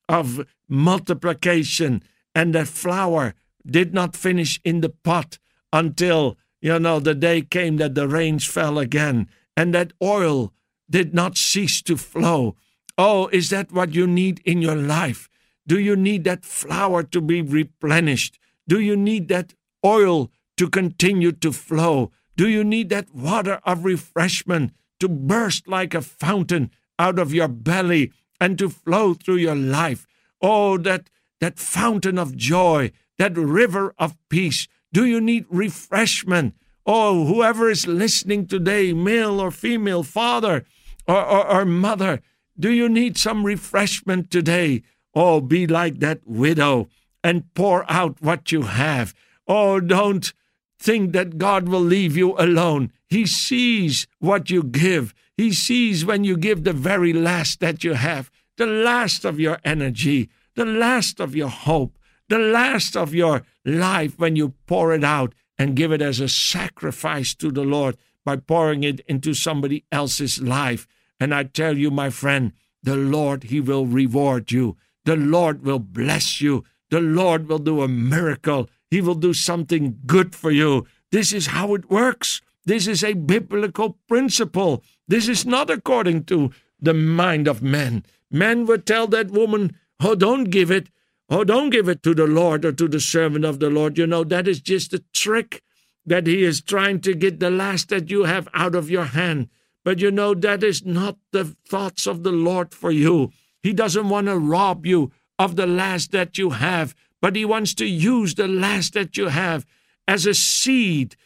of 0.08 0.46
multiplication, 0.68 2.02
and 2.34 2.54
that 2.54 2.68
flour 2.68 3.34
did 3.64 3.94
not 3.94 4.16
finish 4.16 4.60
in 4.64 4.80
the 4.80 4.90
pot 4.90 5.38
until, 5.76 6.38
you 6.60 6.78
know, 6.78 6.98
the 7.00 7.14
day 7.14 7.42
came 7.42 7.76
that 7.76 7.94
the 7.94 8.08
rains 8.08 8.46
fell 8.46 8.78
again, 8.78 9.28
and 9.56 9.74
that 9.74 9.92
oil 10.02 10.52
did 10.88 11.14
not 11.14 11.36
cease 11.36 11.82
to 11.82 11.96
flow. 11.96 12.56
Oh, 12.96 13.28
is 13.28 13.50
that 13.50 13.72
what 13.72 13.94
you 13.94 14.06
need 14.06 14.40
in 14.44 14.62
your 14.62 14.76
life? 14.76 15.28
Do 15.66 15.78
you 15.78 15.96
need 15.96 16.24
that 16.24 16.44
flour 16.44 17.02
to 17.02 17.20
be 17.20 17.42
replenished? 17.42 18.38
Do 18.66 18.80
you 18.80 18.96
need 18.96 19.28
that 19.28 19.54
oil 19.84 20.30
to 20.56 20.70
continue 20.70 21.32
to 21.32 21.52
flow? 21.52 22.10
Do 22.36 22.48
you 22.48 22.64
need 22.64 22.88
that 22.88 23.14
water 23.14 23.60
of 23.64 23.84
refreshment 23.84 24.72
to 25.00 25.08
burst 25.08 25.68
like 25.68 25.94
a 25.94 26.02
fountain 26.02 26.70
out 26.98 27.18
of 27.18 27.34
your 27.34 27.48
belly 27.48 28.12
and 28.40 28.58
to 28.58 28.68
flow 28.68 29.14
through 29.14 29.36
your 29.36 29.56
life. 29.56 30.06
Oh, 30.40 30.78
that, 30.78 31.10
that 31.40 31.58
fountain 31.58 32.18
of 32.18 32.36
joy, 32.36 32.92
that 33.18 33.36
river 33.36 33.94
of 33.98 34.16
peace. 34.28 34.68
Do 34.92 35.04
you 35.04 35.20
need 35.20 35.46
refreshment? 35.50 36.54
Oh, 36.86 37.26
whoever 37.26 37.68
is 37.68 37.86
listening 37.86 38.46
today, 38.46 38.92
male 38.92 39.40
or 39.40 39.50
female, 39.50 40.02
father 40.02 40.64
or, 41.06 41.24
or, 41.24 41.46
or 41.46 41.64
mother, 41.64 42.20
do 42.58 42.70
you 42.70 42.88
need 42.88 43.18
some 43.18 43.44
refreshment 43.44 44.30
today? 44.30 44.82
Oh, 45.14 45.40
be 45.40 45.66
like 45.66 45.98
that 45.98 46.20
widow 46.24 46.88
and 47.22 47.52
pour 47.54 47.90
out 47.90 48.22
what 48.22 48.52
you 48.52 48.62
have. 48.62 49.14
Oh, 49.48 49.80
don't 49.80 50.32
think 50.78 51.12
that 51.12 51.38
God 51.38 51.68
will 51.68 51.80
leave 51.80 52.16
you 52.16 52.36
alone. 52.38 52.92
He 53.08 53.26
sees 53.26 54.06
what 54.18 54.50
you 54.50 54.62
give. 54.62 55.14
He 55.36 55.52
sees 55.52 56.04
when 56.04 56.24
you 56.24 56.36
give 56.36 56.64
the 56.64 56.72
very 56.72 57.12
last 57.12 57.60
that 57.60 57.84
you 57.84 57.94
have, 57.94 58.30
the 58.56 58.66
last 58.66 59.24
of 59.24 59.38
your 59.40 59.58
energy, 59.64 60.30
the 60.54 60.64
last 60.64 61.20
of 61.20 61.34
your 61.34 61.48
hope, 61.48 61.95
the 62.28 62.38
last 62.38 62.96
of 62.96 63.14
your 63.14 63.42
life 63.64 64.18
when 64.18 64.36
you 64.36 64.54
pour 64.66 64.92
it 64.92 65.04
out 65.04 65.34
and 65.58 65.76
give 65.76 65.92
it 65.92 66.02
as 66.02 66.20
a 66.20 66.28
sacrifice 66.28 67.34
to 67.34 67.50
the 67.50 67.64
Lord 67.64 67.96
by 68.24 68.36
pouring 68.36 68.84
it 68.84 69.00
into 69.06 69.34
somebody 69.34 69.84
else's 69.92 70.40
life. 70.40 70.86
And 71.20 71.34
I 71.34 71.44
tell 71.44 71.76
you, 71.76 71.90
my 71.90 72.10
friend, 72.10 72.52
the 72.82 72.96
Lord, 72.96 73.44
He 73.44 73.60
will 73.60 73.86
reward 73.86 74.52
you. 74.52 74.76
The 75.04 75.16
Lord 75.16 75.64
will 75.64 75.78
bless 75.78 76.40
you. 76.40 76.64
The 76.90 77.00
Lord 77.00 77.48
will 77.48 77.58
do 77.58 77.82
a 77.82 77.88
miracle. 77.88 78.68
He 78.90 79.00
will 79.00 79.14
do 79.14 79.32
something 79.32 79.98
good 80.06 80.34
for 80.34 80.50
you. 80.50 80.86
This 81.10 81.32
is 81.32 81.48
how 81.48 81.74
it 81.74 81.90
works. 81.90 82.42
This 82.64 82.86
is 82.86 83.02
a 83.04 83.14
biblical 83.14 83.98
principle. 84.08 84.82
This 85.08 85.28
is 85.28 85.46
not 85.46 85.70
according 85.70 86.24
to 86.24 86.50
the 86.80 86.94
mind 86.94 87.48
of 87.48 87.62
men. 87.62 88.04
Men 88.30 88.66
would 88.66 88.84
tell 88.86 89.06
that 89.08 89.30
woman, 89.30 89.76
Oh, 90.00 90.14
don't 90.14 90.44
give 90.44 90.70
it. 90.70 90.88
Oh, 91.28 91.42
don't 91.42 91.70
give 91.70 91.88
it 91.88 92.02
to 92.04 92.14
the 92.14 92.26
Lord 92.26 92.64
or 92.64 92.72
to 92.72 92.86
the 92.86 93.00
servant 93.00 93.44
of 93.44 93.58
the 93.58 93.70
Lord. 93.70 93.98
You 93.98 94.06
know, 94.06 94.22
that 94.24 94.46
is 94.46 94.60
just 94.60 94.92
a 94.92 95.04
trick 95.12 95.62
that 96.04 96.26
he 96.26 96.44
is 96.44 96.62
trying 96.62 97.00
to 97.00 97.14
get 97.14 97.40
the 97.40 97.50
last 97.50 97.88
that 97.88 98.10
you 98.10 98.24
have 98.24 98.48
out 98.54 98.76
of 98.76 98.88
your 98.88 99.06
hand. 99.06 99.48
But 99.84 99.98
you 99.98 100.10
know, 100.10 100.34
that 100.34 100.62
is 100.62 100.84
not 100.84 101.18
the 101.32 101.56
thoughts 101.68 102.06
of 102.06 102.22
the 102.22 102.32
Lord 102.32 102.72
for 102.72 102.90
you. 102.90 103.32
He 103.62 103.72
doesn't 103.72 104.08
want 104.08 104.28
to 104.28 104.38
rob 104.38 104.86
you 104.86 105.10
of 105.38 105.56
the 105.56 105.66
last 105.66 106.12
that 106.12 106.38
you 106.38 106.50
have, 106.50 106.94
but 107.20 107.34
he 107.34 107.44
wants 107.44 107.74
to 107.74 107.86
use 107.86 108.34
the 108.34 108.48
last 108.48 108.94
that 108.94 109.16
you 109.16 109.28
have 109.28 109.66
as 110.06 110.26
a 110.26 110.34
seed 110.34 111.16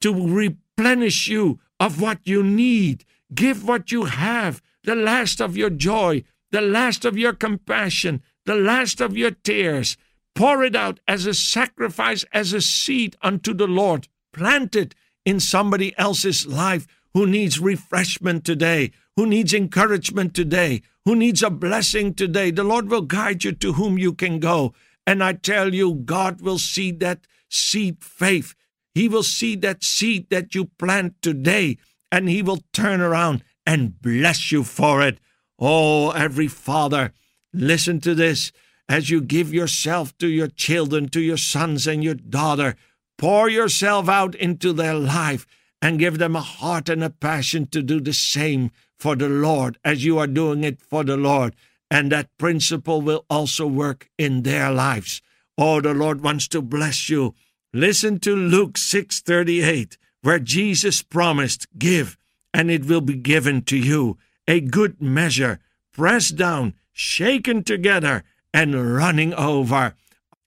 to 0.00 0.14
replenish 0.14 1.28
you 1.28 1.58
of 1.78 2.00
what 2.00 2.20
you 2.24 2.42
need. 2.42 3.04
Give 3.34 3.66
what 3.66 3.90
you 3.90 4.04
have, 4.04 4.62
the 4.84 4.94
last 4.94 5.40
of 5.40 5.56
your 5.56 5.70
joy, 5.70 6.24
the 6.50 6.60
last 6.60 7.04
of 7.04 7.18
your 7.18 7.32
compassion, 7.32 8.22
the 8.50 8.56
last 8.56 9.00
of 9.00 9.16
your 9.16 9.30
tears. 9.30 9.96
Pour 10.34 10.64
it 10.64 10.74
out 10.74 10.98
as 11.06 11.24
a 11.24 11.32
sacrifice, 11.32 12.24
as 12.32 12.52
a 12.52 12.60
seed 12.60 13.14
unto 13.22 13.54
the 13.54 13.68
Lord. 13.68 14.08
Plant 14.32 14.74
it 14.74 14.92
in 15.24 15.38
somebody 15.38 15.96
else's 15.96 16.48
life 16.48 16.88
who 17.14 17.28
needs 17.28 17.60
refreshment 17.60 18.44
today, 18.44 18.90
who 19.14 19.24
needs 19.24 19.54
encouragement 19.54 20.34
today, 20.34 20.82
who 21.04 21.14
needs 21.14 21.44
a 21.44 21.50
blessing 21.50 22.12
today. 22.12 22.50
The 22.50 22.64
Lord 22.64 22.90
will 22.90 23.02
guide 23.02 23.44
you 23.44 23.52
to 23.52 23.74
whom 23.74 23.98
you 23.98 24.12
can 24.12 24.40
go. 24.40 24.74
And 25.06 25.22
I 25.22 25.34
tell 25.34 25.72
you, 25.72 25.94
God 25.94 26.40
will 26.40 26.58
see 26.58 26.90
that 26.90 27.28
seed 27.48 28.02
faith. 28.02 28.56
He 28.96 29.06
will 29.08 29.22
see 29.22 29.54
that 29.56 29.84
seed 29.84 30.28
that 30.30 30.56
you 30.56 30.64
plant 30.64 31.22
today, 31.22 31.78
and 32.10 32.28
He 32.28 32.42
will 32.42 32.64
turn 32.72 33.00
around 33.00 33.44
and 33.64 34.02
bless 34.02 34.50
you 34.50 34.64
for 34.64 35.02
it. 35.02 35.20
Oh, 35.56 36.10
every 36.10 36.48
father, 36.48 37.12
listen 37.52 38.00
to 38.00 38.14
this. 38.14 38.52
As 38.88 39.08
you 39.08 39.20
give 39.20 39.54
yourself 39.54 40.16
to 40.18 40.26
your 40.26 40.48
children, 40.48 41.08
to 41.10 41.20
your 41.20 41.36
sons 41.36 41.86
and 41.86 42.02
your 42.02 42.14
daughter, 42.14 42.74
pour 43.16 43.48
yourself 43.48 44.08
out 44.08 44.34
into 44.34 44.72
their 44.72 44.94
life 44.94 45.46
and 45.80 45.98
give 45.98 46.18
them 46.18 46.34
a 46.34 46.40
heart 46.40 46.88
and 46.88 47.04
a 47.04 47.10
passion 47.10 47.66
to 47.68 47.82
do 47.82 48.00
the 48.00 48.12
same 48.12 48.70
for 48.98 49.16
the 49.16 49.28
Lord 49.28 49.78
as 49.84 50.04
you 50.04 50.18
are 50.18 50.26
doing 50.26 50.64
it 50.64 50.82
for 50.82 51.04
the 51.04 51.16
Lord. 51.16 51.54
And 51.90 52.12
that 52.12 52.36
principle 52.38 53.00
will 53.00 53.24
also 53.30 53.66
work 53.66 54.08
in 54.18 54.42
their 54.42 54.70
lives. 54.72 55.22
Oh, 55.56 55.80
the 55.80 55.94
Lord 55.94 56.20
wants 56.22 56.48
to 56.48 56.62
bless 56.62 57.08
you. 57.08 57.34
Listen 57.72 58.18
to 58.20 58.34
Luke 58.34 58.76
6:38, 58.76 59.96
where 60.22 60.38
Jesus 60.38 61.02
promised, 61.02 61.66
"Give, 61.78 62.16
and 62.52 62.70
it 62.70 62.84
will 62.84 63.00
be 63.00 63.14
given 63.14 63.62
to 63.62 63.76
you, 63.76 64.18
a 64.48 64.60
good 64.60 65.00
measure, 65.00 65.60
pressed 65.92 66.36
down, 66.36 66.74
shaken 67.00 67.64
together, 67.64 68.22
and 68.52 68.94
running 68.94 69.32
over." 69.34 69.94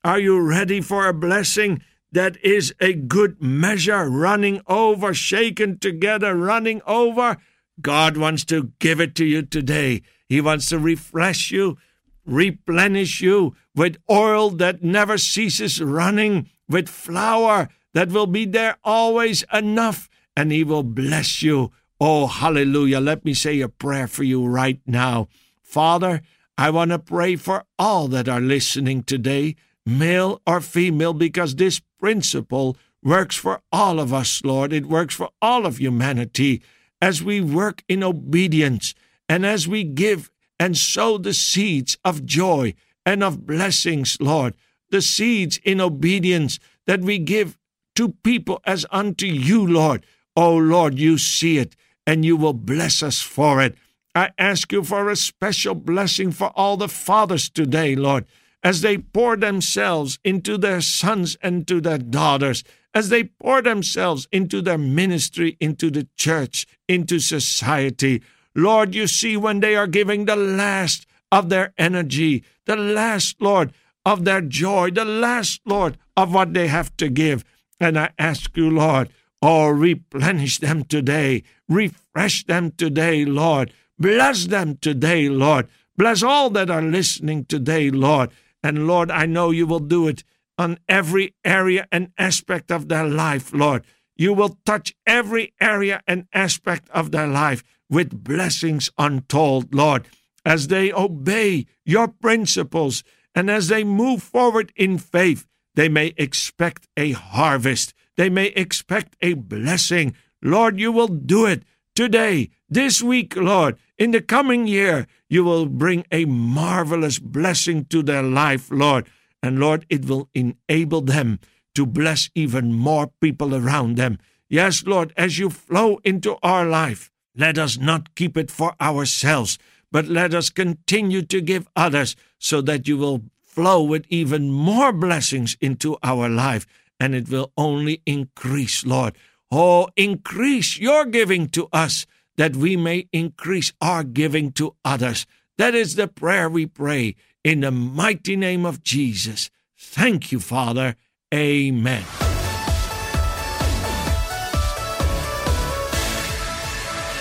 Are 0.03 0.19
you 0.19 0.39
ready 0.39 0.81
for 0.81 1.07
a 1.07 1.13
blessing 1.13 1.81
that 2.11 2.37
is 2.43 2.73
a 2.79 2.93
good 2.93 3.41
measure, 3.41 4.09
running 4.09 4.61
over, 4.67 5.13
shaken 5.13 5.79
together, 5.79 6.35
running 6.35 6.81
over? 6.85 7.37
God 7.81 8.17
wants 8.17 8.45
to 8.45 8.71
give 8.79 8.99
it 9.01 9.15
to 9.15 9.25
you 9.25 9.41
today. 9.41 10.03
He 10.29 10.41
wants 10.41 10.69
to 10.69 10.77
refresh 10.77 11.49
you, 11.51 11.77
replenish 12.25 13.21
you 13.21 13.55
with 13.75 13.97
oil 14.09 14.51
that 14.51 14.83
never 14.83 15.17
ceases 15.17 15.81
running, 15.81 16.49
with 16.69 16.87
flour 16.87 17.69
that 17.93 18.09
will 18.09 18.27
be 18.27 18.45
there 18.45 18.77
always 18.83 19.43
enough, 19.51 20.09
and 20.35 20.51
He 20.51 20.63
will 20.63 20.83
bless 20.83 21.41
you. 21.41 21.71
Oh, 21.99 22.27
hallelujah. 22.27 22.99
Let 22.99 23.23
me 23.23 23.33
say 23.33 23.61
a 23.61 23.69
prayer 23.69 24.07
for 24.07 24.23
you 24.23 24.45
right 24.45 24.81
now. 24.85 25.29
Father, 25.61 26.21
I 26.57 26.69
want 26.69 26.91
to 26.91 26.99
pray 26.99 27.35
for 27.35 27.65
all 27.79 28.07
that 28.09 28.29
are 28.29 28.41
listening 28.41 29.03
today, 29.03 29.55
male 29.85 30.41
or 30.45 30.61
female, 30.61 31.13
because 31.13 31.55
this 31.55 31.81
principle 31.99 32.77
works 33.01 33.35
for 33.35 33.61
all 33.71 33.99
of 33.99 34.13
us, 34.13 34.41
Lord. 34.43 34.71
It 34.71 34.85
works 34.85 35.15
for 35.15 35.29
all 35.41 35.65
of 35.65 35.79
humanity 35.79 36.61
as 37.01 37.23
we 37.23 37.41
work 37.41 37.83
in 37.89 38.03
obedience 38.03 38.93
and 39.27 39.45
as 39.45 39.67
we 39.67 39.83
give 39.83 40.29
and 40.59 40.77
sow 40.77 41.17
the 41.17 41.33
seeds 41.33 41.97
of 42.05 42.25
joy 42.25 42.75
and 43.05 43.23
of 43.23 43.45
blessings, 43.45 44.15
Lord, 44.19 44.53
the 44.89 45.01
seeds 45.01 45.59
in 45.63 45.81
obedience 45.81 46.59
that 46.85 47.01
we 47.01 47.17
give 47.17 47.57
to 47.95 48.09
people 48.23 48.61
as 48.65 48.85
unto 48.91 49.25
you, 49.25 49.65
Lord. 49.65 50.05
Oh, 50.35 50.55
Lord, 50.55 50.97
you 50.97 51.17
see 51.17 51.57
it 51.57 51.75
and 52.05 52.23
you 52.23 52.37
will 52.37 52.53
bless 52.53 53.03
us 53.03 53.21
for 53.21 53.61
it. 53.61 53.75
I 54.15 54.31
ask 54.37 54.71
you 54.71 54.83
for 54.83 55.09
a 55.09 55.15
special 55.15 55.75
blessing 55.75 56.31
for 56.31 56.51
all 56.55 56.77
the 56.77 56.87
fathers 56.87 57.49
today, 57.49 57.95
Lord, 57.95 58.25
as 58.63 58.81
they 58.81 58.97
pour 58.97 59.35
themselves 59.35 60.19
into 60.23 60.57
their 60.57 60.81
sons 60.81 61.35
and 61.41 61.67
to 61.67 61.81
their 61.81 61.97
daughters 61.97 62.63
as 62.93 63.09
they 63.09 63.23
pour 63.23 63.61
themselves 63.61 64.27
into 64.31 64.61
their 64.61 64.77
ministry, 64.77 65.57
into 65.59 65.89
the 65.89 66.07
church, 66.15 66.67
into 66.87 67.19
society. 67.19 68.21
Lord, 68.55 68.93
you 68.93 69.07
see 69.07 69.35
when 69.35 69.59
they 69.59 69.75
are 69.75 69.87
giving 69.87 70.25
the 70.25 70.35
last 70.35 71.07
of 71.31 71.49
their 71.49 71.73
energy, 71.77 72.43
the 72.65 72.75
last, 72.75 73.41
Lord, 73.41 73.73
of 74.05 74.25
their 74.25 74.41
joy, 74.41 74.91
the 74.91 75.05
last, 75.05 75.61
Lord, 75.65 75.97
of 76.15 76.33
what 76.33 76.53
they 76.53 76.67
have 76.67 76.95
to 76.97 77.09
give. 77.09 77.43
And 77.79 77.97
I 77.97 78.11
ask 78.19 78.55
you, 78.55 78.69
Lord, 78.69 79.09
oh, 79.41 79.69
replenish 79.69 80.59
them 80.59 80.83
today, 80.83 81.43
refresh 81.67 82.45
them 82.45 82.71
today, 82.71 83.25
Lord. 83.25 83.73
Bless 83.99 84.45
them 84.45 84.77
today, 84.77 85.29
Lord. 85.29 85.67
Bless 85.95 86.23
all 86.23 86.49
that 86.51 86.69
are 86.69 86.81
listening 86.81 87.45
today, 87.45 87.89
Lord. 87.89 88.31
And 88.63 88.87
Lord, 88.87 89.11
I 89.11 89.25
know 89.25 89.51
you 89.51 89.67
will 89.67 89.79
do 89.79 90.07
it 90.07 90.23
on 90.57 90.79
every 90.87 91.35
area 91.43 91.87
and 91.91 92.11
aspect 92.17 92.71
of 92.71 92.89
their 92.89 93.07
life, 93.07 93.53
Lord. 93.53 93.85
You 94.15 94.33
will 94.33 94.57
touch 94.65 94.93
every 95.05 95.53
area 95.59 96.01
and 96.07 96.27
aspect 96.33 96.89
of 96.91 97.11
their 97.11 97.27
life 97.27 97.63
with 97.89 98.23
blessings 98.23 98.89
untold, 98.97 99.73
Lord, 99.73 100.07
as 100.45 100.67
they 100.67 100.91
obey 100.91 101.65
your 101.85 102.07
principles 102.07 103.03
and 103.35 103.49
as 103.49 103.67
they 103.67 103.83
move 103.83 104.23
forward 104.23 104.71
in 104.75 104.97
faith. 104.97 105.45
They 105.75 105.89
may 105.89 106.13
expect 106.17 106.87
a 106.95 107.11
harvest. 107.11 107.93
They 108.15 108.29
may 108.29 108.47
expect 108.47 109.15
a 109.21 109.33
blessing. 109.33 110.15
Lord, 110.41 110.79
you 110.79 110.91
will 110.91 111.07
do 111.07 111.45
it 111.45 111.63
today, 111.95 112.49
this 112.69 113.01
week, 113.01 113.35
Lord. 113.35 113.77
In 113.97 114.11
the 114.11 114.21
coming 114.21 114.67
year, 114.67 115.07
you 115.29 115.43
will 115.43 115.67
bring 115.67 116.05
a 116.11 116.25
marvelous 116.25 117.19
blessing 117.19 117.85
to 117.85 118.03
their 118.03 118.23
life, 118.23 118.69
Lord. 118.71 119.07
And 119.41 119.59
Lord, 119.59 119.85
it 119.89 120.05
will 120.05 120.29
enable 120.33 121.01
them 121.01 121.39
to 121.75 121.85
bless 121.85 122.29
even 122.35 122.73
more 122.73 123.07
people 123.19 123.55
around 123.55 123.97
them. 123.97 124.19
Yes, 124.49 124.83
Lord, 124.85 125.13
as 125.17 125.39
you 125.39 125.49
flow 125.49 125.99
into 126.03 126.37
our 126.43 126.65
life, 126.65 127.09
let 127.35 127.57
us 127.57 127.77
not 127.77 128.15
keep 128.15 128.37
it 128.37 128.51
for 128.51 128.75
ourselves, 128.79 129.57
but 129.91 130.05
let 130.07 130.33
us 130.33 130.49
continue 130.49 131.23
to 131.23 131.41
give 131.41 131.67
others 131.75 132.15
so 132.37 132.61
that 132.61 132.87
you 132.87 132.97
will 132.97 133.23
flow 133.41 133.81
with 133.81 134.05
even 134.09 134.51
more 134.51 134.91
blessings 134.91 135.57
into 135.61 135.97
our 136.03 136.29
life, 136.29 136.65
and 136.99 137.15
it 137.15 137.29
will 137.29 137.51
only 137.57 138.01
increase, 138.05 138.85
Lord. 138.85 139.15
Oh, 139.55 139.87
increase 139.95 140.79
your 140.79 141.05
giving 141.05 141.47
to 141.49 141.69
us 141.71 142.07
that 142.37 142.55
we 142.55 142.75
may 142.75 143.07
increase 143.13 143.71
our 143.79 144.03
giving 144.03 144.51
to 144.53 144.75
others. 144.83 145.27
That 145.59 145.75
is 145.75 145.93
the 145.93 146.07
prayer 146.07 146.49
we 146.49 146.65
pray 146.65 147.15
in 147.43 147.59
the 147.59 147.69
mighty 147.69 148.35
name 148.35 148.65
of 148.65 148.81
Jesus. 148.81 149.51
Thank 149.77 150.31
you, 150.31 150.39
Father. 150.39 150.95
Amen. 151.31 152.01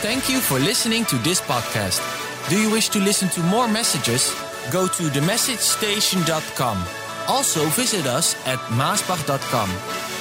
Thank 0.00 0.30
you 0.30 0.40
for 0.40 0.58
listening 0.58 1.04
to 1.06 1.16
this 1.16 1.42
podcast. 1.42 2.00
Do 2.48 2.58
you 2.58 2.70
wish 2.70 2.88
to 2.90 2.98
listen 2.98 3.28
to 3.28 3.40
more 3.40 3.68
messages? 3.68 4.34
Go 4.70 4.88
to 4.88 5.02
themessagestation.com. 5.02 6.82
Also 7.28 7.66
visit 7.66 8.06
us 8.06 8.34
at 8.46 8.58
maasbach.com. 8.70 10.11